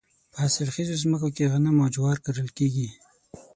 [0.31, 2.87] په حاصل خیزو ځمکو کې غنم او جوار کرل کیږي.